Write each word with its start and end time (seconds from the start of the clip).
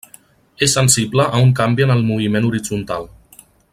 És 0.67 0.71
sensible 0.77 1.27
a 1.39 1.41
un 1.47 1.53
canvi 1.61 1.87
en 1.87 1.93
el 1.97 2.01
moviment 2.09 2.49
horitzontal. 2.49 3.07